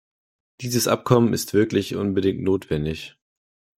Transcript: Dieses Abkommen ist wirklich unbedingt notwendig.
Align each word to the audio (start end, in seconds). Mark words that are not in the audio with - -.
Dieses 0.61 0.87
Abkommen 0.87 1.31
ist 1.31 1.53
wirklich 1.53 1.93
unbedingt 1.95 2.41
notwendig. 2.41 3.19